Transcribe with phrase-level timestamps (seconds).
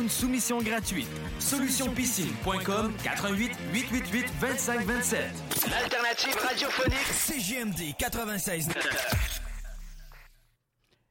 [0.00, 1.06] Une soumission gratuite.
[1.38, 5.20] Solutionpiscine.com 88 888 25 27.
[5.70, 6.96] L'alternative radiophonique.
[7.12, 8.68] CGMD 96.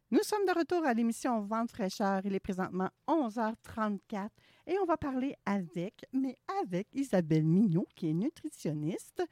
[0.10, 2.22] Nous sommes de retour à l'émission Vente fraîcheur.
[2.24, 4.30] Il est présentement 11h34
[4.66, 9.24] et on va parler avec, mais avec Isabelle Mignot, qui est nutritionniste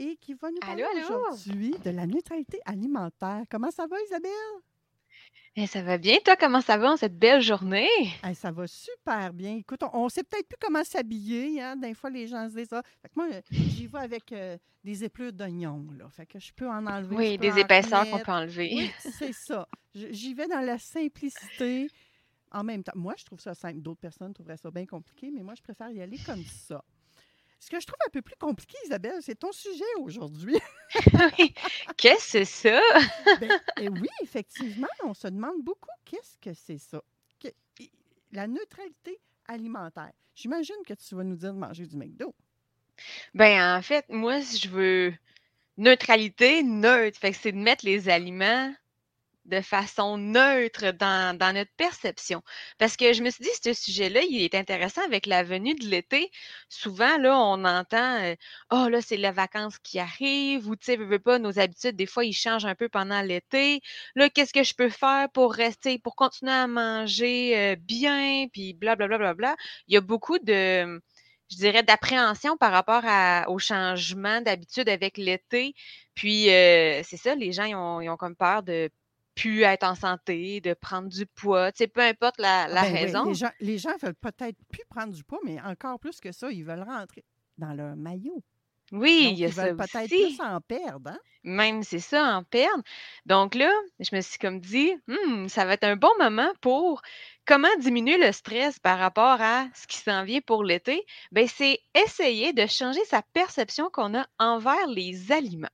[0.00, 3.44] et qui va nous parler aujourd'hui de la neutralité alimentaire.
[3.48, 4.32] Comment ça va, Isabelle?
[5.58, 6.36] Eh, ça va bien, toi?
[6.36, 7.88] Comment ça va en cette belle journée?
[8.22, 9.56] Hey, ça va super bien.
[9.56, 11.62] Écoute, on ne sait peut-être plus comment s'habiller.
[11.62, 11.76] Hein?
[11.76, 12.82] Des fois, les gens se disent ça.
[13.00, 15.86] Fait que moi, j'y vais avec euh, des épluches d'oignons.
[15.98, 16.10] Là.
[16.10, 17.16] Fait que je peux en enlever.
[17.16, 18.70] Oui, des en épaisseurs qu'on peut enlever.
[18.70, 19.66] Oui, c'est ça.
[19.94, 21.88] J'y vais dans la simplicité.
[22.52, 23.80] En même temps, moi, je trouve ça simple.
[23.80, 26.84] D'autres personnes trouveraient ça bien compliqué, mais moi, je préfère y aller comme ça.
[27.58, 30.56] Ce que je trouve un peu plus compliqué, Isabelle, c'est ton sujet aujourd'hui.
[31.38, 31.54] Oui.
[31.96, 32.80] Qu'est-ce que c'est ça?
[33.40, 37.02] Ben, eh oui, effectivement, on se demande beaucoup qu'est-ce que c'est ça.
[37.40, 37.48] Que-
[38.32, 40.12] la neutralité alimentaire.
[40.34, 42.34] J'imagine que tu vas nous dire de manger du McDo.
[43.34, 45.14] Ben, en fait, moi, si je veux
[45.76, 47.18] neutralité, neutre.
[47.18, 48.74] Fait que c'est de mettre les aliments
[49.46, 52.42] de façon neutre dans, notre perception.
[52.78, 55.86] Parce que je me suis dit, ce sujet-là, il est intéressant avec la venue de
[55.86, 56.30] l'été.
[56.68, 58.34] Souvent, là, on entend
[58.70, 61.96] Oh, là, c'est les vacances qui arrivent, ou tu sais, veux, veux pas, nos habitudes,
[61.96, 63.80] des fois, ils changent un peu pendant l'été.
[64.14, 68.74] Là, qu'est-ce que je peux faire pour rester, pour continuer à manger euh, bien, puis
[68.74, 69.18] blablabla.
[69.18, 69.56] Bla, bla, bla.
[69.88, 71.00] Il y a beaucoup de
[71.50, 73.04] je dirais, d'appréhension par rapport
[73.48, 75.74] au changement d'habitude avec l'été.
[76.14, 78.90] Puis, euh, c'est ça, les gens, ont, ils ont comme peur de
[79.36, 82.92] plus être en santé, de prendre du poids, tu sais, peu importe la, la Ben
[82.92, 83.24] oui, raison.
[83.26, 86.50] les, gens, les gens veulent peut-être plus prendre du poids, mais encore plus que ça,
[86.50, 87.24] ils veulent rentrer
[87.58, 88.42] dans leur maillot.
[88.92, 91.10] Oui, Donc, il y a ils ça veulent peut-être plus en perdre.
[91.10, 91.18] Hein?
[91.44, 92.82] Même c'est ça, en perdre.
[93.26, 93.70] Donc là,
[94.00, 97.02] je me suis comme dit, Hmm, ça va être un bon moment pour
[97.46, 101.04] comment diminuer le stress par rapport à ce qui s'en vient pour l'été.
[101.32, 105.68] Ben, c'est essayer de changer sa perception qu'on a envers les aliments.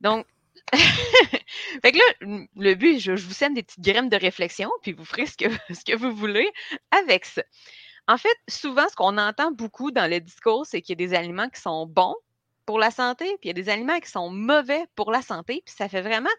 [0.00, 0.26] Donc,
[1.82, 4.92] fait que là, le but, je, je vous sème des petites graines de réflexion, puis
[4.92, 6.48] vous ferez ce que, ce que vous voulez
[6.90, 7.42] avec ça.
[8.08, 11.14] En fait, souvent, ce qu'on entend beaucoup dans le discours, c'est qu'il y a des
[11.14, 12.16] aliments qui sont bons
[12.66, 15.62] pour la santé, puis il y a des aliments qui sont mauvais pour la santé,
[15.64, 16.30] puis ça fait vraiment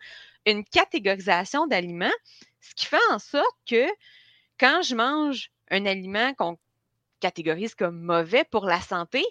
[0.46, 2.12] une catégorisation d'aliments,
[2.62, 3.86] ce qui fait en sorte que
[4.59, 6.58] quand je mange un aliment qu'on
[7.20, 9.24] catégorise comme mauvais pour la santé,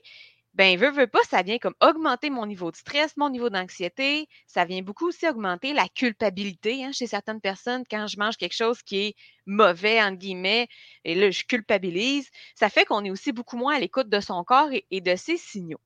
[0.54, 4.28] ben veut, veut pas, ça vient comme augmenter mon niveau de stress, mon niveau d'anxiété.
[4.46, 8.56] Ça vient beaucoup aussi augmenter la culpabilité hein, chez certaines personnes quand je mange quelque
[8.56, 9.14] chose qui est
[9.46, 10.68] mauvais, entre guillemets,
[11.04, 12.28] et là, je culpabilise.
[12.56, 15.14] Ça fait qu'on est aussi beaucoup moins à l'écoute de son corps et, et de
[15.14, 15.80] ses signaux.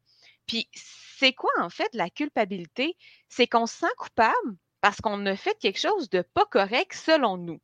[0.46, 2.96] Puis, c'est quoi en fait la culpabilité?
[3.28, 7.36] C'est qu'on se sent coupable parce qu'on a fait quelque chose de pas correct selon
[7.36, 7.60] nous.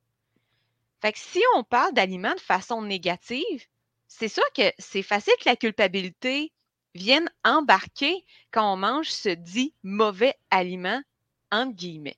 [1.00, 3.66] Fait que si on parle d'aliments de façon négative,
[4.06, 6.52] c'est sûr que c'est facile que la culpabilité
[6.94, 11.00] vienne embarquer quand on mange ce dit mauvais aliment,
[11.52, 12.16] entre guillemets.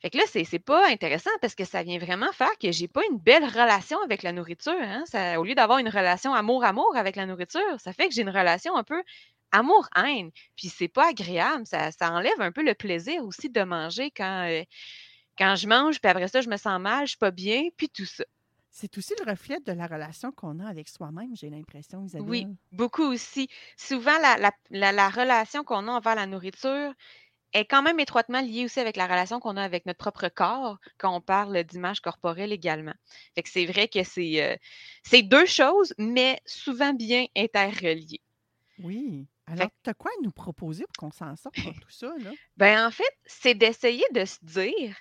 [0.00, 2.86] Fait que là, c'est, c'est pas intéressant parce que ça vient vraiment faire que j'ai
[2.86, 4.72] pas une belle relation avec la nourriture.
[4.80, 5.04] hein.
[5.38, 8.76] Au lieu d'avoir une relation amour-amour avec la nourriture, ça fait que j'ai une relation
[8.76, 9.02] un peu
[9.50, 10.30] amour-haine.
[10.56, 11.66] Puis c'est pas agréable.
[11.66, 14.62] Ça, ça enlève un peu le plaisir aussi de manger quand, euh,
[15.38, 17.88] quand je mange, puis après ça, je me sens mal, je suis pas bien, puis
[17.90, 18.24] tout ça.
[18.70, 22.28] C'est aussi le reflet de la relation qu'on a avec soi-même, j'ai l'impression, Isabelle.
[22.28, 23.48] Oui, beaucoup aussi.
[23.76, 26.92] Souvent, la, la- la- la relation qu'on a envers la nourriture
[27.54, 30.78] est quand même étroitement liée aussi avec la relation qu'on a avec notre propre corps
[30.98, 32.94] quand on parle d'image corporelle également.
[33.34, 34.56] Fait que c'est vrai que c'est euh,
[35.02, 38.20] c'est deux choses, mais souvent bien interreliées.
[38.82, 39.26] Oui.
[39.46, 42.12] Alors, tu as quoi à nous proposer pour qu'on s'en sorte de tout ça?
[42.22, 42.32] Là?
[42.58, 44.94] Ben, en fait, c'est d'essayer de se dire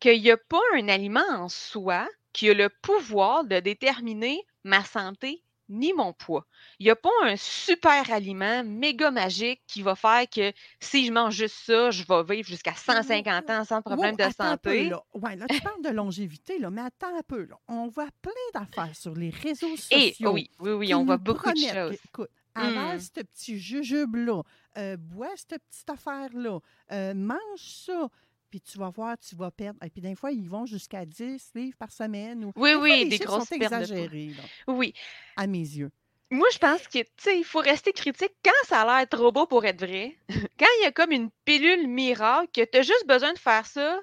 [0.00, 4.84] qu'il n'y a pas un aliment en soi qui a le pouvoir de déterminer ma
[4.84, 5.42] santé
[5.72, 6.46] ni mon poids.
[6.80, 11.12] Il n'y a pas un super aliment méga magique qui va faire que si je
[11.12, 14.88] mange juste ça, je vais vivre jusqu'à 150 ans sans problème de santé.
[14.88, 15.00] là.
[15.14, 17.44] Ouais, là, tu parles de longévité, là, mais attends un peu.
[17.44, 17.56] Là.
[17.68, 19.96] On voit plein d'affaires sur les réseaux sociaux.
[19.96, 21.98] Et oui, oui, oui, on voit beaucoup de choses.
[22.04, 23.00] Écoute, avale Mm.
[23.00, 24.42] ce petit jujube-là,
[24.76, 26.58] euh, bois cette petite affaire-là,
[26.90, 28.08] euh, mange ça,
[28.50, 29.78] puis tu vas voir, tu vas perdre.
[29.84, 32.44] Et puis, des fois, ils vont jusqu'à 10 livres par semaine.
[32.44, 32.52] Ou...
[32.56, 34.42] Oui, des fois, oui, les des grosses sont de exagérés, là,
[34.74, 34.92] Oui.
[35.36, 35.90] à mes yeux.
[36.32, 36.98] Moi, je pense que,
[37.36, 40.16] il faut rester critique quand ça a l'air trop beau pour être vrai.
[40.58, 43.66] Quand il y a comme une pilule miracle, que tu as juste besoin de faire
[43.66, 43.98] ça,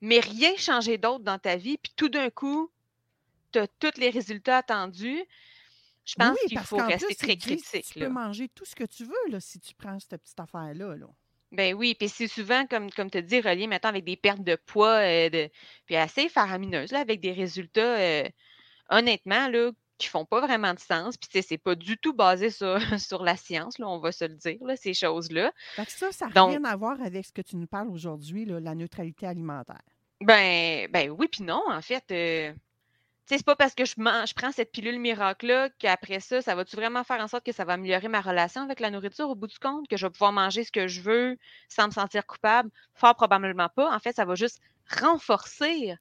[0.00, 2.68] mais rien changer d'autre dans ta vie, puis tout d'un coup,
[3.52, 5.22] tu as tous les résultats attendus.
[6.04, 7.84] Je pense oui, qu'il faut rester plus, très critique.
[7.92, 8.06] tu là.
[8.06, 10.96] peux manger tout ce que tu veux là, si tu prends cette petite affaire-là.
[10.96, 11.06] Là.
[11.52, 14.56] Ben oui, puis c'est souvent, comme, comme tu dis, relié maintenant avec des pertes de
[14.56, 15.50] poids, euh, de,
[15.86, 18.28] puis assez faramineuses, là, avec des résultats, euh,
[18.90, 21.16] honnêtement, là, qui font pas vraiment de sens.
[21.16, 24.34] Puis, c'est pas du tout basé sur, sur la science, là, on va se le
[24.34, 25.52] dire, là, ces choses-là.
[25.86, 29.26] Ça, ça n'a rien à voir avec ce que tu nous parles aujourd'hui, la neutralité
[29.26, 29.82] alimentaire.
[30.20, 32.04] Ben, ben oui, puis non, en fait.
[32.10, 32.52] euh,
[33.36, 36.76] c'est pas parce que je, mange, je prends cette pilule miracle-là qu'après ça, ça va-tu
[36.76, 39.46] vraiment faire en sorte que ça va améliorer ma relation avec la nourriture au bout
[39.46, 41.36] du compte, que je vais pouvoir manger ce que je veux
[41.68, 42.70] sans me sentir coupable?
[42.94, 43.94] Fort probablement pas.
[43.94, 44.60] En fait, ça va juste
[45.00, 45.94] renforcer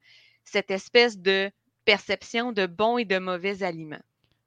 [0.46, 1.52] cette espèce de
[1.84, 4.04] perception de bons et de mauvais aliments.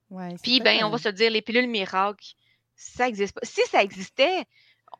[0.09, 2.35] Ouais, Puis, ben, on va se dire, les pilules miracles,
[2.75, 3.43] ça existe pas.
[3.45, 4.45] Si ça existait,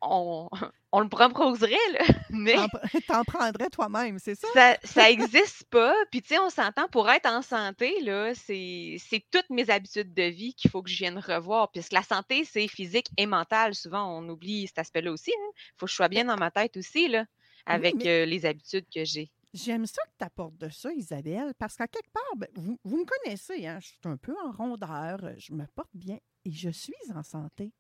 [0.03, 0.49] on,
[0.93, 2.05] on le proposerait, là.
[2.31, 2.57] Mais
[3.09, 4.49] T'en prendrais toi-même, c'est ça?
[4.55, 5.95] ça, ça existe pas.
[6.11, 8.99] Puis, tu sais, on s'entend pour être en santé, là, c'est
[9.31, 11.71] toutes mes habitudes de vie qu'il faut que je vienne revoir.
[11.73, 13.75] Puisque la santé, c'est physique et mentale.
[13.75, 15.31] Souvent, on oublie cet aspect-là aussi.
[15.33, 17.25] Il faut que je sois bien dans ma tête aussi, là,
[17.67, 19.31] avec mais- euh, les habitudes que j'ai.
[19.53, 22.99] J'aime ça que tu apportes de ça, Isabelle, parce qu'à quelque part, ben, vous, vous
[22.99, 26.71] me connaissez, hein, je suis un peu en rondeur, je me porte bien et je
[26.71, 27.73] suis en santé.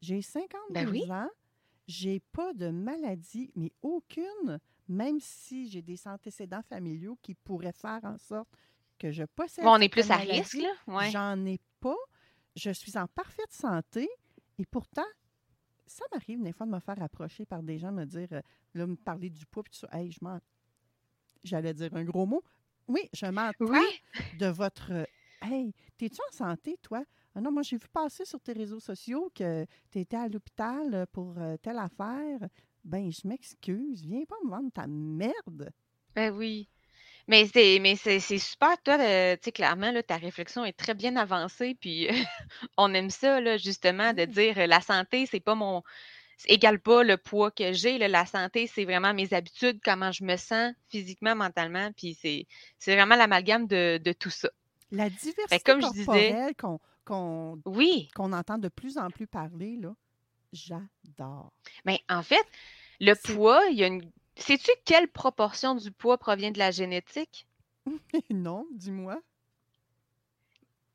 [0.00, 1.04] J'ai 52 Ben oui.
[1.12, 1.28] ans,
[1.86, 4.58] j'ai pas de maladie, mais aucune,
[4.88, 8.48] même si j'ai des antécédents familiaux qui pourraient faire en sorte
[8.98, 10.72] que je possède Bon, on est plus à risque, là.
[10.86, 11.10] Ouais.
[11.10, 11.96] J'en ai pas.
[12.56, 14.08] Je suis en parfaite santé
[14.58, 15.04] et pourtant,
[15.86, 18.40] ça m'arrive des fois de me faire approcher par des gens, me dire, euh,
[18.74, 19.88] là, me parler du poids, puis tout ça.
[19.98, 20.38] Hey, je m'en.
[21.44, 22.42] J'allais dire un gros mot.
[22.88, 23.84] Oui, je m'entends Oui.
[24.38, 24.92] de votre.
[24.92, 25.04] euh,
[25.40, 27.02] Hey, t'es-tu en santé, toi?
[27.34, 30.94] Ah non, moi, j'ai vu passer sur tes réseaux sociaux que tu étais à l'hôpital
[30.94, 32.38] euh, pour euh, telle affaire.
[32.84, 34.02] Ben, je m'excuse.
[34.04, 35.70] Viens pas me vendre ta merde.
[36.14, 36.68] Ben oui.
[37.28, 39.04] Mais c'est mais c'est c'est super, toi, tu
[39.44, 42.08] sais, clairement, là, ta réflexion est très bien avancée, puis
[42.76, 45.82] on aime ça, là, justement, de dire la santé, c'est pas mon.
[46.46, 47.96] égale pas le poids que j'ai.
[47.98, 48.08] là.
[48.08, 52.46] La santé, c'est vraiment mes habitudes, comment je me sens physiquement, mentalement, puis c'est
[52.78, 54.50] c'est vraiment l'amalgame de, de tout ça.
[54.90, 59.76] La diversité comme je disais- qu'on qu'on Oui, qu'on entend de plus en plus parler,
[59.76, 59.94] là,
[60.52, 61.52] j'adore.
[61.84, 62.46] mais en fait,
[63.00, 64.10] le poids, il y a une.
[64.36, 67.46] Sais-tu quelle proportion du poids provient de la génétique?
[68.30, 69.20] non, dis-moi.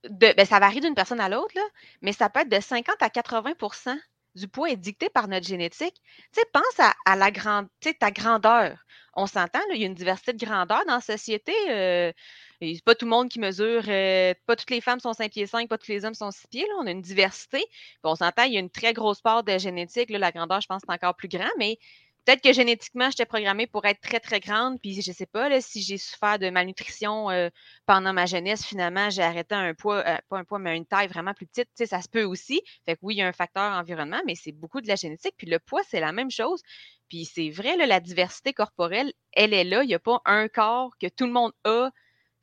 [0.03, 1.63] de, ben, ça varie d'une personne à l'autre, là,
[2.01, 3.97] mais ça peut être de 50 à 80%
[4.35, 5.95] du poids est dicté par notre génétique.
[6.33, 8.77] Tu sais, pense à, à la grande, tu sais, ta grandeur.
[9.15, 11.53] On s'entend, il y a une diversité de grandeur dans la société.
[11.71, 12.13] Euh,
[12.61, 15.31] et c'est pas tout le monde qui mesure, euh, pas toutes les femmes sont 5
[15.31, 16.65] pieds 5, pas tous les hommes sont 6 pieds.
[16.67, 17.63] Là, on a une diversité.
[18.03, 20.09] On s'entend, il y a une très grosse part de génétique.
[20.09, 21.77] Là, la grandeur, je pense, c'est encore plus grand, mais
[22.25, 24.79] peut-être que génétiquement, j'étais programmée pour être très, très grande.
[24.81, 27.49] Puis je sais pas si j'ai souffert de malnutrition euh,
[27.85, 31.07] pendant ma jeunesse, finalement, j'ai arrêté un poids, euh, pas un poids, mais une taille
[31.07, 31.69] vraiment plus petite.
[31.77, 32.61] Tu sais, ça se peut aussi.
[32.85, 35.35] Fait que oui, il y a un facteur environnement, mais c'est beaucoup de la génétique.
[35.37, 36.61] Puis le poids, c'est la même chose.
[37.07, 39.83] Puis c'est vrai, la diversité corporelle, elle est là.
[39.83, 41.91] Il n'y a pas un corps que tout le monde a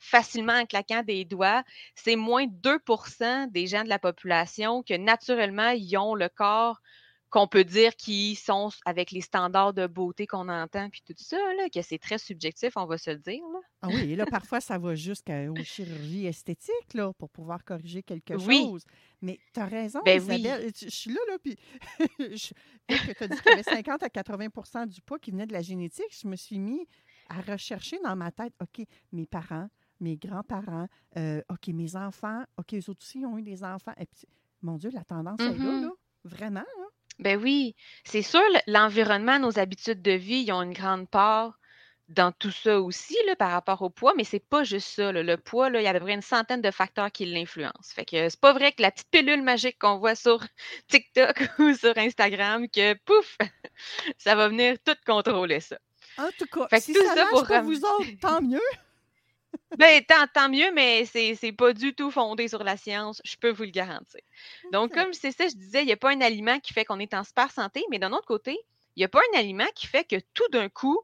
[0.04, 1.64] facilement en claquant des doigts.
[1.94, 6.80] C'est moins de 2 des gens de la population que naturellement, ils ont le corps
[7.30, 11.36] qu'on peut dire qui sont avec les standards de beauté qu'on entend, puis tout ça,
[11.56, 13.42] là, que c'est très subjectif, on va se le dire.
[13.52, 13.58] Là.
[13.82, 18.34] Ah oui, et là, parfois, ça va jusqu'aux chirurgies esthétiques, là, pour pouvoir corriger quelque
[18.34, 18.58] Oui.
[18.58, 18.84] chose.
[19.20, 20.22] Mais tu as raison, Ben.
[20.22, 20.70] Isabelle.
[20.80, 21.56] Je je suis là, là, puis
[22.20, 22.52] je-
[22.88, 25.62] tu as dit qu'il y avait 50 à 80% du poids qui venait de la
[25.62, 26.86] génétique, je me suis mis
[27.28, 29.66] à rechercher dans ma tête, OK, mes parents,
[30.00, 33.92] mes grands-parents, euh, OK, mes enfants, OK, eux autres aussi ont eu des enfants.
[33.98, 34.26] Et puis,
[34.62, 35.82] mon Dieu, la tendance est là, Mhm.
[35.82, 35.90] là.
[36.24, 36.84] Vraiment, là.
[37.20, 41.58] Ben oui, c'est sûr, l'environnement, nos habitudes de vie, ils ont une grande part
[42.08, 45.12] dans tout ça aussi, là, par rapport au poids, mais c'est pas juste ça.
[45.12, 45.22] là.
[45.22, 47.94] Le poids, là, il y a à peu près une centaine de facteurs qui l'influencent.
[47.94, 50.38] Fait que c'est pas vrai que la petite pilule magique qu'on voit sur
[50.88, 53.38] TikTok ou sur Instagram, que pouf,
[54.18, 55.78] ça va venir tout contrôler ça.
[56.18, 58.60] En tout cas, Fait que si tout ça ça marche pour vous autres, tant mieux.
[59.76, 63.50] Ben, tant, tant mieux, mais c'est pas du tout fondé sur la science, je peux
[63.50, 64.20] vous le garantir.
[64.70, 64.94] Donc, OK.
[64.94, 67.12] comme c'est ça, je disais, il n'y a pas un aliment qui fait qu'on est
[67.14, 68.56] en super santé, mais d'un autre côté,
[68.96, 71.00] il n'y a pas un aliment qui fait que tout d'un coup,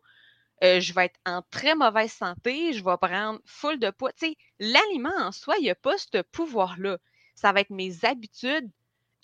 [0.63, 4.13] euh, je vais être en très mauvaise santé, je vais prendre full de poids.
[4.13, 6.99] Tu sais, l'aliment en soi, il n'y a pas ce pouvoir-là.
[7.35, 8.71] Ça va être mes habitudes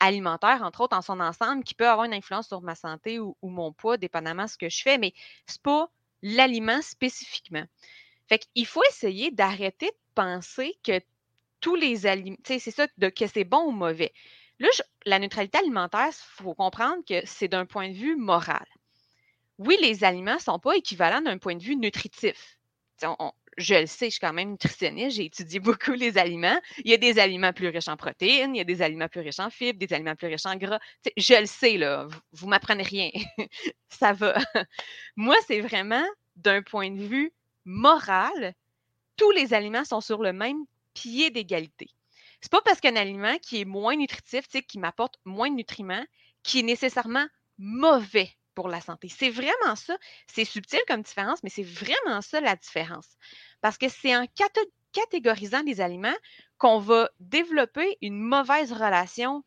[0.00, 3.36] alimentaires, entre autres, en son ensemble, qui peut avoir une influence sur ma santé ou,
[3.42, 5.12] ou mon poids, dépendamment de ce que je fais, mais
[5.46, 5.90] c'est pas
[6.22, 7.64] l'aliment spécifiquement.
[8.28, 11.00] Fait qu'il faut essayer d'arrêter de penser que
[11.60, 14.12] tous les aliments, c'est ça, de, que c'est bon ou mauvais.
[14.58, 14.68] Là,
[15.04, 18.66] la neutralité alimentaire, il faut comprendre que c'est d'un point de vue moral.
[19.58, 22.58] Oui, les aliments ne sont pas équivalents d'un point de vue nutritif.
[23.58, 26.60] Je le sais, je suis quand même nutritionniste, j'ai étudié beaucoup les aliments.
[26.84, 29.20] Il y a des aliments plus riches en protéines, il y a des aliments plus
[29.20, 30.78] riches en fibres, des aliments plus riches en gras.
[31.16, 33.10] Je le sais, là, vous, vous m'apprenez rien.
[33.88, 34.34] Ça va.
[35.16, 36.04] Moi, c'est vraiment
[36.36, 37.32] d'un point de vue
[37.66, 38.54] moral,
[39.16, 41.90] tous les aliments sont sur le même pied d'égalité.
[42.40, 46.04] C'est pas parce qu'un aliment qui est moins nutritif, qui m'apporte moins de nutriments,
[46.42, 47.26] qui est nécessairement
[47.58, 49.08] mauvais pour la santé.
[49.08, 49.96] C'est vraiment ça.
[50.26, 53.08] C'est subtil comme différence, mais c'est vraiment ça la différence.
[53.60, 54.26] Parce que c'est en
[54.92, 56.16] catégorisant les aliments
[56.58, 59.44] qu'on va développer une mauvaise relation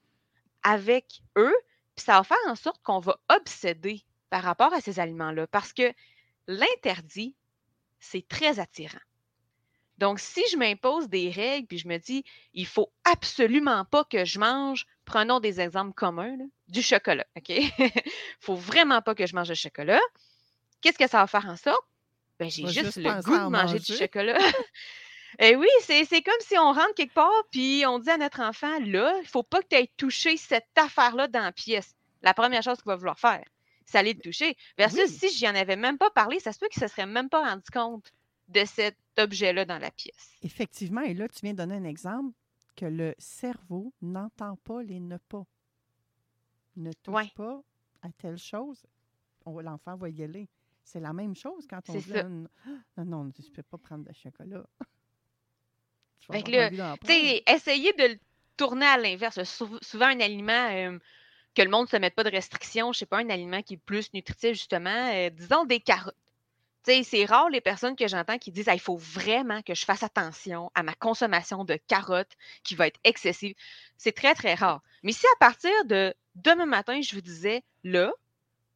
[0.63, 1.55] avec eux,
[1.95, 5.47] puis ça va faire en sorte qu'on va obséder par rapport à ces aliments-là.
[5.47, 5.91] Parce que
[6.47, 7.35] l'interdit,
[7.99, 8.99] c'est très attirant.
[9.97, 14.23] Donc, si je m'impose des règles, puis je me dis, il faut absolument pas que
[14.23, 17.49] je mange, prenons des exemples communs, là, du chocolat, OK?
[17.49, 17.69] Il
[18.39, 19.99] faut vraiment pas que je mange de chocolat.
[20.81, 21.83] Qu'est-ce que ça va faire en sorte?
[22.39, 24.37] Ben, j'ai juste, juste le goût de manger du chocolat.
[25.39, 28.41] Et oui, c'est c'est comme si on rentre quelque part, puis on dit à notre
[28.41, 31.95] enfant, là, il faut pas que tu aies touché cette affaire-là dans la pièce.
[32.21, 33.43] La première chose qu'il va vouloir faire,
[33.89, 34.55] c'est aller le toucher.
[34.77, 35.09] Versus Oui.
[35.09, 37.29] si j'y en avais même pas parlé, ça se peut qu'il ne se serait même
[37.29, 38.11] pas rendu compte
[38.47, 40.31] de cet objet-là dans la pièce.
[40.41, 42.33] Effectivement, et là, tu viens de donner un exemple
[42.75, 45.45] que le cerveau n'entend pas les ne pas.
[46.77, 47.31] Ne touche Ouais.
[47.35, 47.61] pas
[48.01, 48.81] à telle chose,
[49.45, 50.47] l'enfant va y aller.
[50.83, 52.21] C'est la même chose quand on dit ça.
[52.21, 52.47] une-
[52.97, 54.65] non, non, tu ne peux pas prendre de chocolat.
[56.31, 58.19] Fait que là, de le
[58.55, 59.41] tourner à l'inverse.
[59.43, 60.97] Sou- souvent, un aliment euh,
[61.55, 63.75] que le monde ne se mette pas de restrictions, je sais pas, un aliment qui
[63.75, 66.15] est plus nutritif, justement, euh, disons des carottes.
[67.03, 70.71] C'est rare les personnes que j'entends qui disent il faut vraiment que je fasse attention
[70.73, 73.53] à ma consommation de carottes qui va être excessive.
[73.97, 74.81] C'est très, très rare.
[75.03, 78.11] Mais si à partir de demain matin, je vous disais là,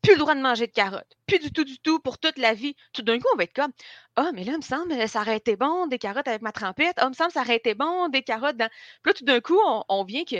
[0.03, 2.53] plus le droit de manger de carottes, plus du tout, du tout, pour toute la
[2.53, 3.71] vie, tout d'un coup, on va être comme
[4.17, 6.95] Ah, mais là, il me semble, ça aurait été bon, des carottes avec ma trempette.
[6.97, 8.69] Ah, il me semble, ça aurait été bon, des carottes dans.
[9.01, 10.35] Puis là, tout d'un coup, on vient que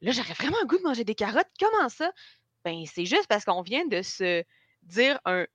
[0.00, 1.48] là, j'aurais vraiment le goût de manger des carottes.
[1.58, 2.12] Comment ça?
[2.64, 4.44] Ben, c'est juste parce qu'on vient de se
[4.82, 5.46] dire un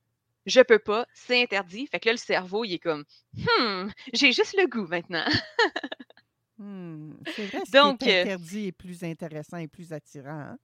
[0.48, 1.88] je peux pas, c'est interdit.
[1.88, 5.25] Fait que là, le cerveau, il est comme Hmm, j'ai juste le goût maintenant.
[6.58, 10.30] Hmm, C'est vrai, ce Donc, qui est euh, interdit est plus intéressant et plus attirant.
[10.32, 10.58] hein?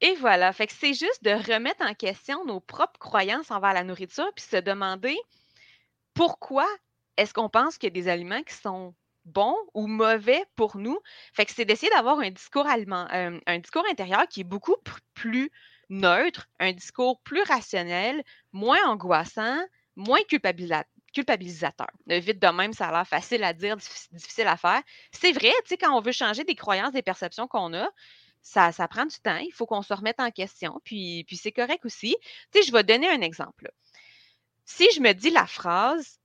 [0.00, 0.52] Et voilà.
[0.54, 4.44] Fait que c'est juste de remettre en question nos propres croyances envers la nourriture, puis
[4.44, 5.16] se demander
[6.14, 6.66] pourquoi
[7.16, 8.94] est-ce qu'on pense qu'il y a des aliments qui sont
[9.26, 10.98] bons ou mauvais pour nous.
[11.34, 14.76] Fait que c'est d'essayer d'avoir un discours aliment, euh, un discours intérieur qui est beaucoup
[15.14, 15.50] plus
[15.90, 19.58] neutre, un discours plus rationnel, moins angoissant,
[19.96, 21.88] moins culpabila- culpabilisateur.
[22.10, 24.82] Euh, Vite de même, ça a l'air facile à dire, diffi- difficile à faire.
[25.12, 27.88] C'est vrai, tu quand on veut changer des croyances, des perceptions qu'on a,
[28.42, 32.16] ça, prend du temps, il faut qu'on se remette en question, puis, c'est correct aussi.
[32.52, 33.72] Tu je vais donner un exemple.
[34.64, 36.20] Si je me dis la phrase,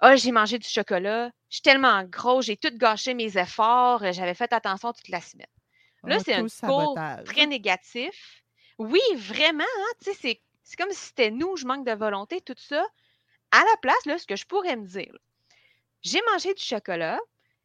[0.00, 4.12] ah, j'ai mangé du chocolat, je suis tellement gros, j'ai tout gâché mes efforts, euh,
[4.12, 5.46] j'avais fait attention toute la semaine.
[6.02, 8.42] Là, c'est un discours très négatif.
[8.78, 12.40] Oui, vraiment, hein, tu sais, c'est, c'est comme si c'était nous, je manque de volonté,
[12.40, 12.82] tout ça.
[13.50, 15.14] À la place, là, ce que je pourrais me dire,
[16.00, 17.20] j'ai mangé du chocolat,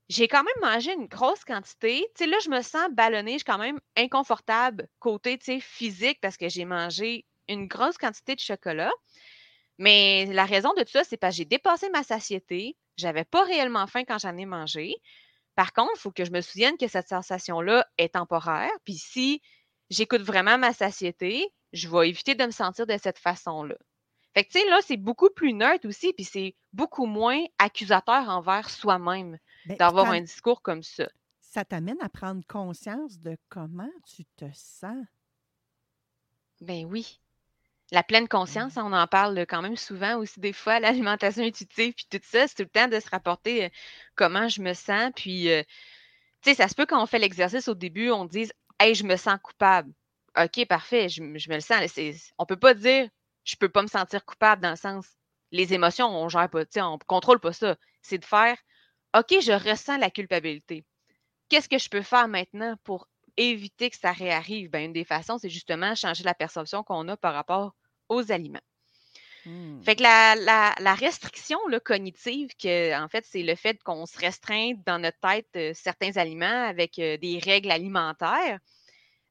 [0.10, 2.06] j'ai quand même mangé une grosse quantité.
[2.13, 5.60] Tu sais, là, je me sens ballonnée, je suis quand même inconfortable côté, tu sais,
[5.62, 8.91] physique parce que j'ai mangé une grosse quantité de chocolat.
[9.77, 12.75] Mais la raison de tout ça, c'est parce que j'ai dépassé ma satiété.
[12.98, 14.96] J'avais pas réellement faim quand j'en ai mangé.
[15.56, 18.72] Par contre, il faut que je me souvienne que cette sensation-là est temporaire.
[18.84, 19.42] Puis si
[19.89, 23.75] j'écoute vraiment ma satiété, je vais éviter de me sentir de cette façon-là.
[24.34, 28.30] Fait que, tu sais, là, c'est beaucoup plus neutre aussi, puis c'est beaucoup moins accusateur
[28.30, 31.10] envers soi-même Ben, d'avoir un discours comme ça.
[31.42, 35.08] Ça t'amène à prendre conscience de comment tu te sens?
[36.62, 37.20] Ben oui.
[37.91, 42.06] La pleine conscience, on en parle quand même souvent aussi des fois, l'alimentation intuitive, puis
[42.10, 43.70] tout ça, c'est tout le temps de se rapporter euh,
[44.15, 45.12] comment je me sens.
[45.15, 45.63] Puis, euh,
[46.41, 49.03] tu sais, ça se peut quand on fait l'exercice au début, on dise Hey, je
[49.06, 49.91] me sens coupable.
[50.38, 51.98] OK, parfait, je, je me le sens.
[52.38, 53.10] On peut pas dire
[53.44, 55.06] je peux pas me sentir coupable dans le sens
[55.51, 57.77] les émotions, on gère pas, tu sais, on contrôle pas ça.
[58.01, 58.58] C'est de faire
[59.17, 60.86] OK, je ressens la culpabilité.
[61.50, 64.70] Qu'est-ce que je peux faire maintenant pour éviter que ça réarrive?
[64.70, 67.75] Ben, une des façons, c'est justement changer la perception qu'on a par rapport
[68.10, 68.62] aux aliments.
[69.46, 69.82] Hmm.
[69.82, 74.06] Fait que la, la- la restriction là, cognitive, que, en fait, c'est le fait qu'on
[74.06, 78.60] se restreint dans notre tête euh, certains aliments avec euh, des règles alimentaires,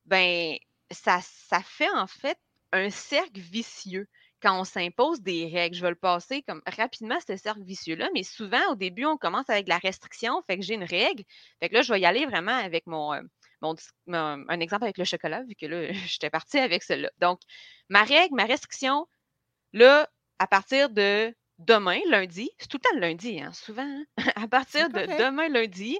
[0.06, 0.56] ben
[0.90, 2.38] ça, ça fait en fait
[2.72, 4.08] un cercle vicieux
[4.40, 5.76] quand on s'impose des règles.
[5.76, 9.50] Je vais le passer comme rapidement, ce cercle vicieux-là, mais souvent, au début, on commence
[9.50, 11.24] avec la restriction, fait que j'ai une règle.
[11.60, 13.22] Fait que là, je vais y aller vraiment avec mon, euh,
[13.62, 13.74] mon
[14.08, 17.10] un exemple avec le chocolat, vu que là, j'étais partie avec cela.
[17.18, 17.40] Donc,
[17.88, 19.06] ma règle, ma restriction,
[19.72, 20.08] là,
[20.38, 24.04] à partir de demain, lundi, c'est tout le temps le lundi, hein, souvent, hein,
[24.36, 25.98] à partir de demain, lundi,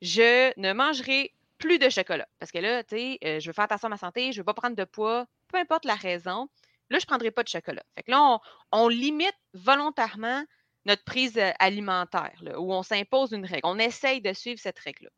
[0.00, 2.28] je ne mangerai plus de chocolat.
[2.38, 4.44] Parce que là, tu sais, euh, je veux faire attention à ma santé, je veux
[4.44, 6.48] pas prendre de poids, peu importe la raison.
[6.90, 7.82] Là, je ne prendrai pas de chocolat.
[7.94, 8.40] Fait que là, on,
[8.72, 10.44] on limite volontairement
[10.84, 13.62] notre prise euh, alimentaire, là, où on s'impose une règle.
[13.64, 15.10] On essaye de suivre cette règle-là.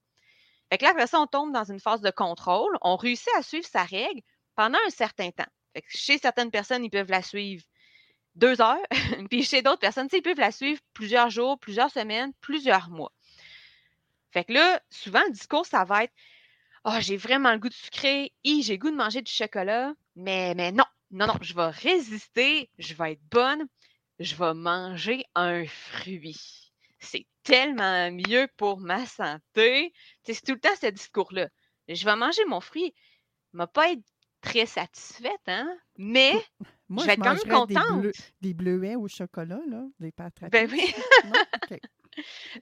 [0.70, 2.76] Fait que là, après ça, on tombe dans une phase de contrôle.
[2.82, 4.20] On réussit à suivre sa règle
[4.56, 5.46] pendant un certain temps.
[5.74, 7.64] Fait que chez certaines personnes, ils peuvent la suivre
[8.34, 8.78] deux heures,
[9.30, 13.12] puis chez d'autres personnes, ils peuvent la suivre plusieurs jours, plusieurs semaines, plusieurs mois.
[14.32, 16.12] Fait que là, souvent, le discours, ça va être
[16.84, 20.72] Ah, j'ai vraiment le goût de sucré, j'ai goût de manger du chocolat, mais, mais
[20.72, 23.66] non, non, non, je vais résister, je vais être bonne,
[24.18, 26.63] je vais manger un fruit.
[27.04, 29.92] C'est tellement mieux pour ma santé.
[30.24, 31.48] C'est tout le temps ce discours-là.
[31.88, 32.94] Je vais manger mon fruit.
[33.52, 34.02] ne va pas être
[34.40, 35.68] très satisfaite, hein?
[35.96, 36.32] Mais
[36.88, 38.00] Moi, je vais être quand même des, contente.
[38.00, 40.94] bleu- des bleuets au chocolat, là, des pâtes à Ben oui.
[41.24, 41.32] Non?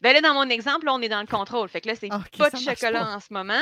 [0.01, 1.69] Ben là, dans mon exemple, là, on est dans le contrôle.
[1.69, 3.15] Fait que là, c'est pas de chocolat pas.
[3.17, 3.61] en ce moment.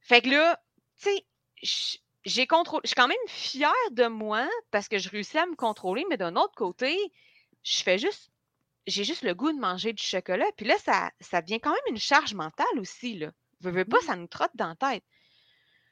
[0.00, 0.60] Fait que là,
[1.02, 1.08] tu
[1.62, 2.82] sais, j'ai contrôlé.
[2.84, 6.18] Je suis quand même fière de moi parce que je réussis à me contrôler, mais
[6.18, 6.98] d'un autre côté,
[7.62, 8.30] je fais juste.
[8.86, 10.46] J'ai juste le goût de manger du chocolat.
[10.56, 13.14] Puis là, ça, ça devient quand même une charge mentale aussi.
[13.18, 13.30] Là.
[13.60, 15.04] Veux, veux pas, ça nous trotte dans la tête.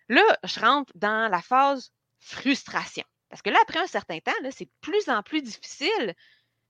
[0.09, 3.05] Là, je rentre dans la phase frustration.
[3.31, 6.15] Parce que là, après un certain temps, c'est de plus en plus difficile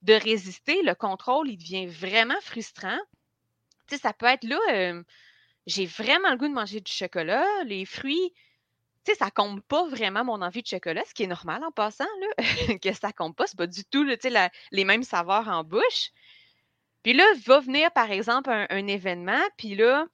[0.02, 0.82] de résister.
[0.82, 2.98] Le contrôle, il devient vraiment frustrant.
[3.88, 5.02] Tu sais, ça peut être là, euh,
[5.66, 8.32] j'ai vraiment le goût de manger du chocolat, les fruits,
[9.04, 11.72] tu sais, ça compte pas vraiment mon envie de chocolat, ce qui est normal en
[11.72, 12.28] passant, là,
[12.78, 15.48] que ça compte pas, c'est pas du tout, là, tu sais, la- les mêmes saveurs
[15.48, 16.10] en bouche.
[17.02, 20.06] Puis là, va venir, par exemple, un, un événement, puis là,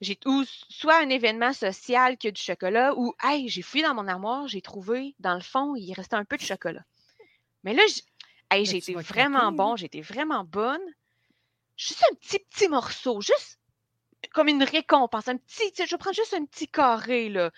[0.00, 3.94] j'ai ou soit un événement social qui a du chocolat, ou hey, j'ai fouillé dans
[3.94, 6.84] mon armoire, j'ai trouvé, dans le fond, il restait un peu de chocolat.
[7.62, 7.82] Mais là,
[8.50, 10.82] hey, j'ai été vraiment craquer, bon, j'ai été vraiment bonne.
[11.76, 13.58] Juste un petit, petit morceau, juste
[14.32, 17.50] comme une récompense, un petit, tu sais, je vais prendre juste un petit carré, là.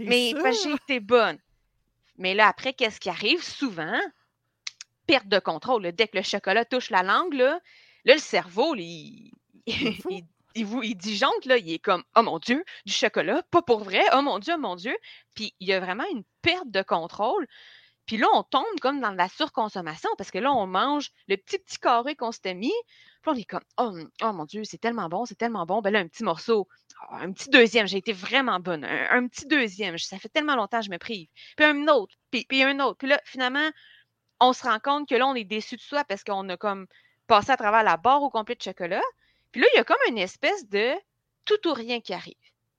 [0.00, 1.38] Mais j'ai été bonne.
[2.16, 3.42] Mais là, après, qu'est-ce qui arrive?
[3.42, 4.00] Souvent?
[5.06, 5.82] Perte de contrôle.
[5.82, 5.92] là.
[5.92, 7.60] Dès que le chocolat touche la langue, là,
[8.04, 9.32] là le cerveau, il,
[9.66, 13.42] Il il, il, vous- il disjoncte, là, il est comme Oh mon Dieu, du chocolat,
[13.50, 14.96] pas pour vrai, oh mon Dieu, oh mon Dieu.
[15.34, 17.46] Puis il y a vraiment une perte de contrôle.
[18.06, 21.58] Puis là, on tombe comme dans la surconsommation parce que là, on mange le petit
[21.58, 22.72] petit carré qu'on s'était mis.
[23.22, 25.80] Puis on est comme oh, oh mon Dieu, c'est tellement bon, c'est tellement bon.
[25.80, 26.68] Ben là, un petit morceau,
[27.08, 28.84] Ah, un petit deuxième, j'ai été vraiment bonne.
[28.84, 31.28] Un, un petit deuxième, ça fait tellement longtemps que je me prive.
[31.56, 32.98] Puis un autre, puis, puis un autre.
[32.98, 33.70] Puis là, finalement,
[34.44, 36.86] on se rend compte que là, on est déçu de soi parce qu'on a comme
[37.26, 39.02] passé à travers la barre au complet de chocolat.
[39.52, 40.92] Puis là, il y a comme une espèce de
[41.44, 42.34] tout ou rien qui arrive.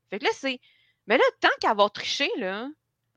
[0.09, 0.59] Fait que là, c'est.
[1.07, 2.67] Mais là, tant qu'avoir triché, là,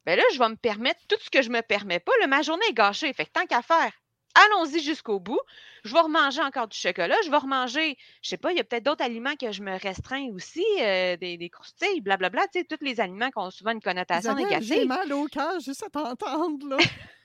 [0.06, 2.12] ben là, je vais me permettre tout ce que je me permets pas.
[2.20, 3.12] Là, ma journée est gâchée.
[3.12, 3.92] Fait que tant qu'à faire,
[4.34, 5.40] allons-y jusqu'au bout.
[5.84, 7.16] Je vais remanger encore du chocolat.
[7.24, 9.78] Je vais remanger, je sais pas, il y a peut-être d'autres aliments que je me
[9.78, 12.46] restreins aussi, euh, des, des croustilles, blablabla.
[12.52, 14.86] Tu sais, tous les aliments qui ont souvent une connotation Isabelle, J'ai négative.
[14.86, 16.76] mal au cœur juste à t'entendre, là.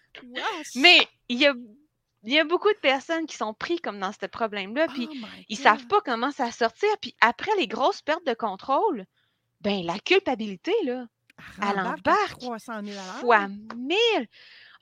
[0.75, 1.53] Mais il y a,
[2.23, 4.87] y a beaucoup de personnes qui sont pris comme dans ce problème-là.
[4.87, 5.15] Puis Oh
[5.49, 6.89] ils savent pas comment ça sortir.
[7.01, 9.05] Puis après les grosses pertes de contrôle,
[9.61, 11.05] ben la culpabilité, là,
[11.61, 13.15] elle embarque 300 000 à l'heure.
[13.21, 14.27] fois mille.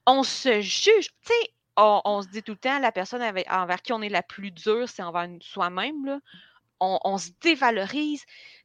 [0.05, 1.09] On se juge.
[1.09, 4.01] Tu sais, on, on se dit tout le temps, la personne avec- envers qui on
[4.01, 6.05] est la plus dure, c'est envers soi-même.
[6.05, 6.19] là.
[6.79, 8.23] On, on se dévalorise.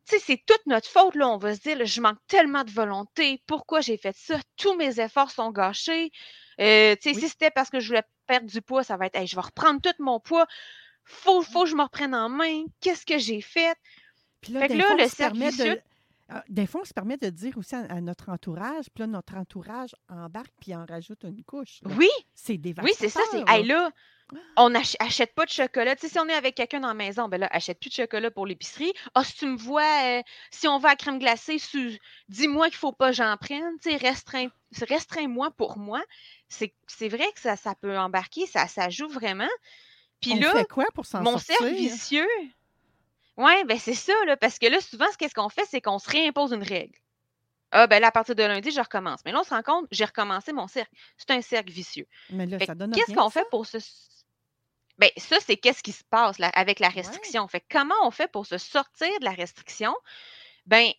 [0.08, 1.14] Tu sais, c'est toute notre faute.
[1.16, 1.28] Là.
[1.28, 3.42] On va se dire, je manque tellement de volonté.
[3.46, 4.38] Pourquoi j'ai fait ça?
[4.56, 6.10] Tous mes efforts sont gâchés.
[6.60, 7.22] Euh, tu sais, Oui.
[7.22, 9.42] Si c'était parce que je voulais perdre du poids, ça va être, Hey, je vais
[9.42, 10.46] reprendre tout mon poids.
[11.04, 12.64] Faut, faut que je me reprenne en main.
[12.80, 13.76] Qu'est-ce que j'ai fait?
[14.40, 15.80] Puis là, Fait que là, fois, le cercle de,
[16.48, 19.36] Des fois, on se permet de dire aussi à, à notre entourage, puis là, notre
[19.36, 21.80] entourage embarque puis en rajoute une couche.
[21.82, 21.90] là.
[21.96, 22.84] Oui, C'est dévastateur.
[22.90, 23.20] oui, c'est ça.
[23.30, 23.56] C'est, là.
[23.56, 23.90] hey, là,
[24.56, 25.94] on ach- achète pas de chocolat.
[25.94, 27.94] Tu sais, si on est avec quelqu'un dans la maison, ben là, achète plus de
[27.94, 28.92] chocolat pour l'épicerie.
[29.14, 31.58] Ah, si tu me vois, euh, si on va à crème glacée,
[32.28, 33.62] dis-moi qu'il faut pas que j'en prenne.
[33.80, 34.48] Tu sais, restreins,
[34.82, 36.02] restreins-moi pour moi.
[36.48, 36.74] C'est,
[37.08, 39.48] vrai que ça, ça peut embarquer, ça, ça joue vraiment.
[40.20, 41.56] Puis on là, fait quoi pour s'en mon sortir?
[41.58, 42.26] cercle vicieux.
[43.36, 45.98] Ouais, ben c'est ça, là, parce que là, souvent, ce qu'est-ce qu'on fait, c'est qu'on
[45.98, 46.98] se réimpose une règle.
[47.72, 49.20] Ah, ben là, à partir de lundi, je recommence.
[49.24, 50.94] Mais là, on se rend compte, j'ai recommencé mon cercle.
[51.16, 52.06] C'est un cercle vicieux.
[52.30, 53.78] Mais là, Fait ça donne qu'est-ce qu'on fait pour se.
[54.98, 57.46] Ben, ça, c'est qu'est-ce qui se passe là, avec la restriction.
[57.48, 59.94] Fait que comment on fait pour se sortir de la restriction?
[60.64, 60.90] Ben,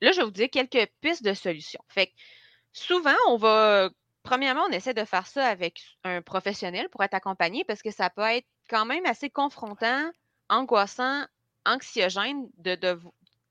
[0.00, 1.84] là, je vais vous dire quelques pistes de solutions.
[1.88, 2.12] Fait que
[2.72, 3.90] souvent, on va.
[4.24, 8.08] Premièrement, on essaie de faire ça avec un professionnel pour être accompagné parce que ça
[8.08, 10.10] peut être quand même assez confrontant,
[10.48, 11.26] angoissant,
[11.66, 12.98] anxiogène de, de,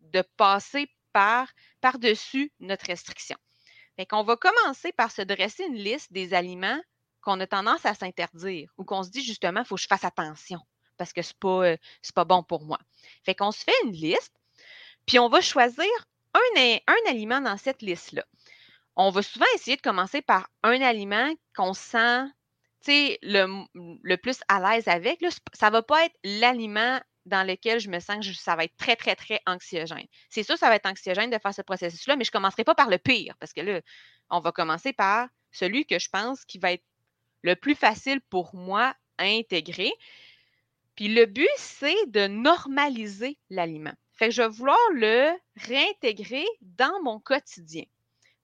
[0.02, 1.48] de passer par,
[1.82, 3.38] par-dessus notre restriction.
[3.96, 6.80] Fait qu'on va commencer par se dresser une liste des aliments
[7.22, 10.04] qu'on a tendance à s'interdire ou qu'on se dit justement, il faut que je fasse
[10.04, 10.60] attention
[10.98, 11.78] parce que c'est pas, euh,
[12.16, 12.80] pas bon pour moi.
[13.24, 14.34] Fait qu'on se fait une liste,
[15.06, 15.90] puis on va choisir
[16.34, 18.26] un, un aliment dans cette liste-là.
[18.96, 22.26] On va souvent essayer de commencer par un aliment qu'on sent
[22.88, 23.66] le,
[24.04, 25.24] le plus à l'aise avec.
[25.54, 28.66] Ça ne va pas être l'aliment dans lequel je me sens que je- ça va
[28.66, 30.06] être très, très, très anxiogène.
[30.30, 32.76] C'est sûr, ça va être anxiogène de faire ce processus-là, mais je ne commencerai pas
[32.76, 33.82] par le pire parce que là,
[34.30, 36.84] on va commencer par celui que je pense qui va être
[37.44, 39.92] le plus facile pour moi à intégrer.
[40.96, 43.94] Puis le but, c'est de normaliser l'aliment.
[44.12, 47.84] Fait que je vais vouloir le réintégrer dans mon quotidien.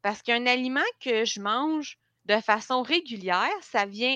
[0.02, 4.16] Parce qu'un aliment que je mange de façon régulière, ça vient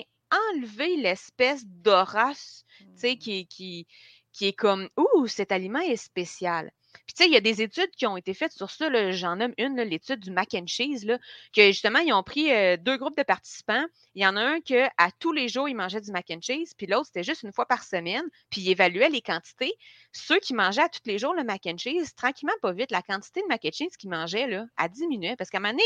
[0.52, 3.86] enlever l'espèce d'aura, tu sais, qui, est- qui,
[4.34, 6.70] qui est comme Ouh, cet aliment est spécial.
[7.06, 8.88] Puis, tu sais, il y a des études qui ont été faites sur ça.
[9.12, 11.18] J'en nomme une, l'étude du mac and cheese, là,
[11.54, 13.84] que justement, ils ont pris euh, deux groupes de participants.
[14.14, 16.40] Il y en a un que à tous les jours, ils mangeaient du mac and
[16.40, 19.72] cheese, puis l'autre, c'était juste une fois par semaine, puis ils évaluaient les quantités.
[20.12, 23.02] Ceux qui mangeaient à tous les jours le mac and cheese, tranquillement, pas vite, la
[23.02, 25.36] quantité de mac and cheese qu'ils mangeaient, là, elle diminuait.
[25.36, 25.84] Parce qu'à un moment donné,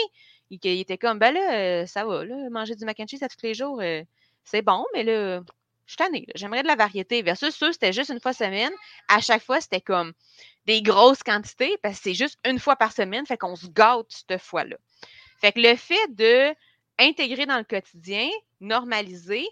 [0.51, 3.23] il, il était comme, ben là, euh, ça va, là, manger du mac and cheese
[3.23, 4.03] à tous les jours, euh,
[4.45, 5.43] c'est bon, mais là,
[5.89, 7.23] je suis J'aimerais de la variété.
[7.23, 8.73] Versus ceux, c'était juste une fois semaine.
[9.09, 10.13] À chaque fois, c'était comme
[10.67, 14.07] des grosses quantités parce que c'est juste une fois par semaine, fait qu'on se gâte
[14.11, 14.77] cette fois-là.
[15.41, 16.55] Fait que le fait de
[16.99, 18.29] intégrer dans le quotidien,
[18.61, 19.47] normaliser,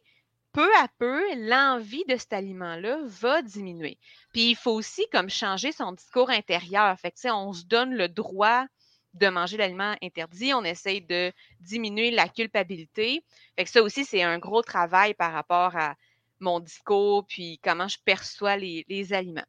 [0.52, 3.98] peu à peu, l'envie de cet aliment-là va diminuer.
[4.32, 6.98] Puis il faut aussi comme changer son discours intérieur.
[6.98, 8.66] Fait que, on se donne le droit
[9.14, 13.24] de manger l'aliment interdit, on essaye de diminuer la culpabilité.
[13.56, 15.94] Fait que ça aussi, c'est un gros travail par rapport à
[16.40, 19.44] mon discours, puis comment je perçois les, les aliments.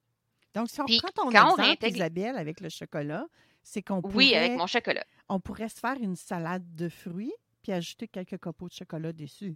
[0.54, 3.26] Donc, si on Puis, prend ton quand on exemple, réintègre- Isabelle, avec le chocolat,
[3.64, 5.06] c'est qu'on pourrait, Oui, avec mon chocolat.
[5.30, 9.56] on pourrait se faire une salade de fruits puis ajouter quelques copeaux de chocolat dessus.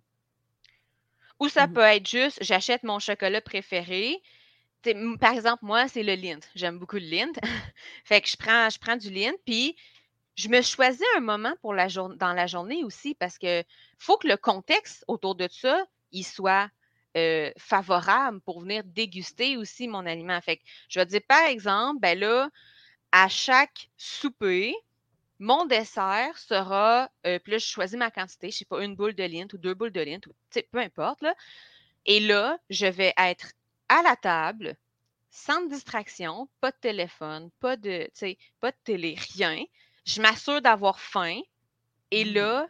[1.39, 4.21] Ou ça peut être juste, j'achète mon chocolat préféré.
[5.19, 6.47] Par exemple, moi, c'est le Lindt.
[6.55, 7.39] J'aime beaucoup le Lindt.
[8.03, 9.75] fait que je prends, je prends du Lindt, puis
[10.35, 13.63] je me choisis un moment pour la jour- dans la journée aussi parce que
[13.97, 16.69] faut que le contexte autour de ça, il soit
[17.17, 20.39] euh, favorable pour venir déguster aussi mon aliment.
[20.41, 22.49] Fait que je vais dire, par exemple, ben là,
[23.11, 24.75] à chaque souper,
[25.39, 29.15] mon dessert sera, euh, puis là, je choisis ma quantité, je sais pas, une boule
[29.15, 31.35] de Lindt ou deux boules de ou, sais, peu importe, là.
[32.05, 33.53] Et là, je vais être
[33.89, 34.75] à la table,
[35.31, 38.09] sans distraction, pas de téléphone, pas de,
[38.59, 39.63] pas de télé, rien.
[40.05, 41.39] Je m'assure d'avoir faim.
[42.11, 42.33] Et Mm.
[42.33, 42.67] là,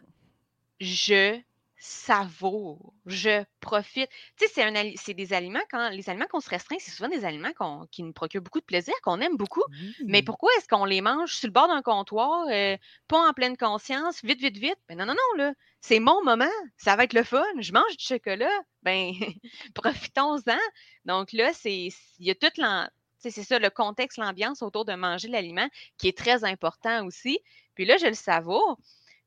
[0.80, 1.40] je
[1.84, 4.08] savoure, je profite.
[4.36, 7.52] Tu sais, c'est des aliments, quand les aliments qu'on se restreint, c'est souvent des aliments
[7.54, 9.64] qu'on- qui nous procurent beaucoup de plaisir, qu'on aime beaucoup.
[10.06, 12.76] Mais pourquoi est-ce qu'on les mange sur le bord d'un comptoir, euh,
[13.08, 14.78] pas en pleine conscience, vite, vite, vite?
[14.88, 15.54] Ben non, non, non, là.
[15.80, 16.44] C'est mon moment.
[16.76, 17.42] Ça va être le fun.
[17.58, 18.50] Je mange du chocolat.
[18.82, 19.12] Ben,
[19.74, 20.58] profitons-en.
[21.04, 22.86] Donc là, c'est, il y a tout l'en-
[23.20, 25.68] tu sais, c'est ça, le contexte, l'ambiance autour de manger l'aliment
[25.98, 27.40] qui est très important aussi.
[27.74, 28.78] Puis là, je le savoure.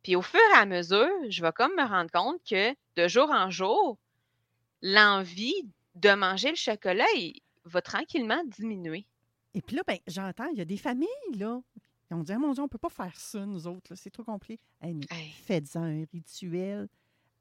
[0.05, 3.31] Puis au fur et à mesure, je vais comme me rendre compte que de jour
[3.31, 3.97] en jour,
[4.83, 9.07] l'envie de manger le chocolat il va tranquillement diminuer.
[9.55, 11.07] Et puis là, ben, j'entends, il y a des familles,
[11.39, 11.59] là.
[12.11, 13.95] Ils ont dit, Ah, mon Dieu, on ne peut pas faire ça, nous autres, là,
[13.95, 14.61] c'est trop compliqué.
[14.79, 15.31] Hey, mais Hey.
[15.31, 16.87] faites-en un rituel.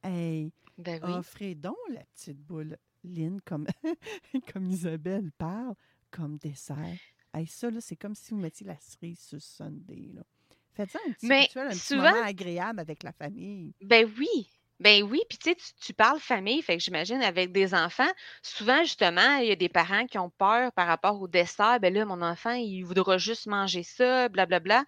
[0.02, 1.12] Hey, Ben oui.
[1.12, 3.66] offrez donc la petite boule Lynn, comme,
[4.54, 5.74] comme Isabelle parle,
[6.10, 6.96] comme dessert.
[7.34, 10.22] Hey, ça, là, c'est comme si vous mettiez la cerise sur le Sunday, là.
[10.76, 13.72] Faites-en un petit Mais rituel, un petit souvent- moment agréable avec la famille.
[13.80, 14.48] Ben oui.
[14.80, 18.10] Ben oui, puis tu sais, tu, parles famille, fait que j'imagine avec des enfants,
[18.42, 21.78] souvent justement, il y a des parents qui ont peur par rapport au dessert.
[21.80, 24.84] Ben là, mon enfant, il voudra juste manger ça, blablabla.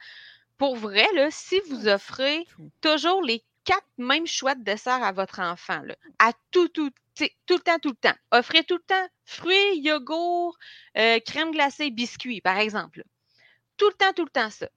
[0.58, 2.44] Pour vrai, là, si vous offrez
[2.80, 7.54] toujours les quatre mêmes choix de dessert à votre enfant, là, à tout, tout, tout
[7.54, 8.16] le temps, tout le temps.
[8.32, 10.58] Offrez tout le temps fruits, yogourt,
[10.98, 12.98] euh, crème glacée, biscuits, par exemple.
[12.98, 13.04] là.
[13.76, 14.68] Tout le temps, tout le temps ça.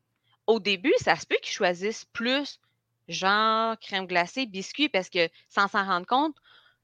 [0.50, 2.60] Au début, ça se peut qu'ils choisissent plus
[3.08, 6.36] genre crème glacée, biscuits, parce que sans s'en rendre compte,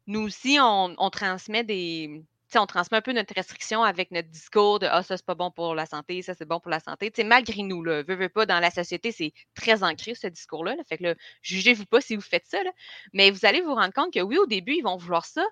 [0.06, 2.24] nous aussi, on, transmet des.
[2.54, 5.50] on transmet un peu notre restriction avec notre discours de Ah, ça, c'est pas bon
[5.50, 7.10] pour la santé, ça, c'est bon pour la santé.
[7.10, 10.76] Tu sais, malgré nous, là, veux, pas, dans la société, c'est très ancré, ce discours-là.
[10.76, 10.84] là.
[10.88, 12.60] Fait que jugez-vous pas si vous faites ça.
[13.14, 15.44] Mais vous allez vous rendre compte que oui, au début, ils vont vouloir ça,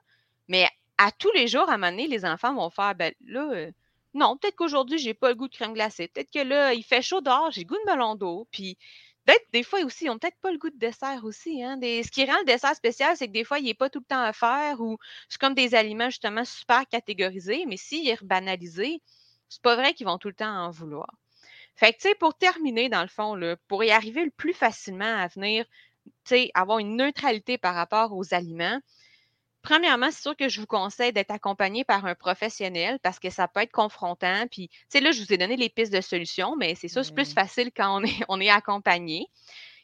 [0.47, 3.49] mais à tous les jours, à un moment donné, les enfants vont faire ben là,
[3.54, 3.71] euh,
[4.13, 6.08] non, peut-être qu'aujourd'hui, j'ai pas le goût de crème glacée.
[6.08, 8.47] Peut-être que là, il fait chaud dehors, j'ai le goût de melon d'eau.
[8.52, 8.78] Puis
[9.26, 11.63] peut-être des fois aussi, ils ont peut-être pas le goût de dessert aussi.
[11.63, 11.80] Hein.
[11.82, 14.06] Ce qui rend le dessert spécial, c'est que des fois, il n'est pas tout le
[14.06, 14.97] temps à faire ou
[15.30, 19.02] c'est comme des aliments justement super catégorisés, mais s'il est banalisé,
[19.49, 21.10] c'est pas vrai qu'ils vont tout le temps en vouloir.
[21.76, 25.06] Fait que, tu sais, pour terminer, dans le fond, pour y arriver le plus facilement
[25.06, 25.65] à venir,
[26.06, 28.80] tu sais, avoir une neutralité par rapport aux aliments,
[29.63, 33.47] Premièrement, c'est sûr que je vous conseille d'être accompagné par un professionnel parce que ça
[33.47, 34.45] peut être confrontant.
[34.52, 37.02] Puis, tu sais, là, je vous ai donné les pistes de solutions, mais c'est ça,
[37.02, 39.26] c'est plus facile quand on est, on est accompagné.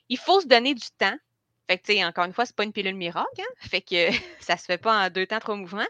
[0.09, 1.15] Il faut se donner du temps.
[1.67, 3.53] Fait que, tu sais, encore une fois, c'est pas une pilule miracle, hein?
[3.59, 4.11] Fait que
[4.41, 5.87] ça se fait pas en deux temps, trois mouvements.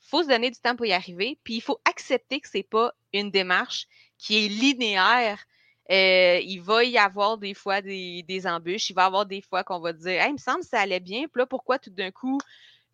[0.00, 1.38] faut se donner du temps pour y arriver.
[1.42, 3.86] Puis, il faut accepter que c'est pas une démarche
[4.18, 5.42] qui est linéaire.
[5.90, 8.90] Euh, il va y avoir des fois des, des embûches.
[8.90, 10.80] Il va y avoir des fois qu'on va dire, hey, il me semble que ça
[10.80, 11.22] allait bien.
[11.22, 12.38] Puis là, pourquoi tout d'un coup,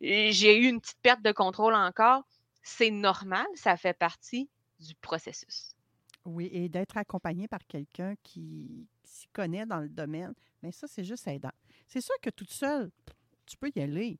[0.00, 2.24] j'ai eu une petite perte de contrôle encore.
[2.62, 4.48] C'est normal, ça fait partie
[4.80, 5.74] du processus.
[6.24, 11.04] Oui, et d'être accompagné par quelqu'un qui s'y connaît dans le domaine, mais ça, c'est
[11.04, 11.52] juste aidant.
[11.86, 12.90] C'est sûr que toute seule,
[13.46, 14.18] tu peux y aller,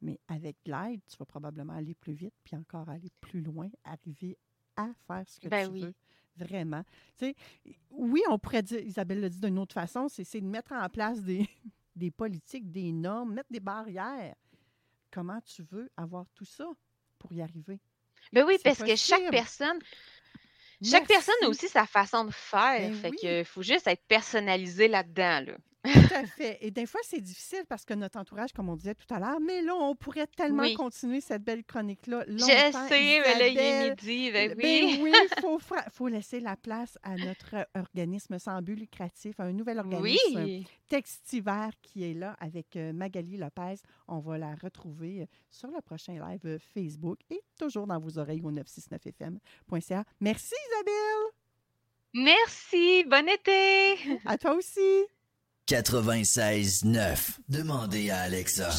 [0.00, 4.36] mais avec l'aide, tu vas probablement aller plus vite, puis encore aller plus loin, arriver
[4.76, 5.80] à faire ce que Ben tu oui.
[5.82, 5.94] veux.
[6.36, 6.82] Vraiment.
[7.18, 7.34] Tu sais,
[7.90, 10.88] oui, on pourrait dire, Isabelle l'a dit d'une autre façon, c'est c'est de mettre en
[10.88, 11.46] place des,
[11.96, 14.34] des politiques, des normes, mettre des barrières.
[15.10, 16.64] Comment tu veux avoir tout ça
[17.18, 17.80] pour y arriver?
[18.32, 19.78] Ben oui, parce que chaque personne,
[20.82, 22.90] chaque personne a aussi sa façon de faire.
[22.90, 23.16] Ben fait oui.
[23.22, 25.40] que faut juste être personnalisé là-dedans.
[25.46, 25.56] Là.
[25.82, 26.58] Tout à fait.
[26.60, 29.40] Et des fois, c'est difficile parce que notre entourage, comme on disait tout à l'heure,
[29.40, 30.74] mais là, on pourrait tellement Oui.
[30.74, 34.30] continuer cette belle chronique-là Je sais, mais là, il est midi.
[34.30, 34.98] Ben Ben oui.
[35.02, 39.78] oui, il faut, laisser la place à notre euh, organisme sans but lucratif, un nouvel
[39.78, 40.66] organisme Oui.
[40.88, 43.76] Textiver qui est là avec euh, Magali Lopez.
[44.08, 48.42] On va la retrouver euh, sur le prochain live Facebook et toujours dans vos oreilles
[48.42, 50.04] au 969fm.ca.
[50.20, 51.32] Merci Isabelle.
[52.12, 53.04] Merci.
[53.04, 53.96] Bon été.
[54.26, 55.06] À toi aussi.
[55.70, 57.38] 96.9.
[57.48, 58.70] Demandez à Alexa.